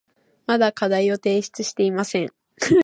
[0.47, 2.33] まだ課題を提出していません。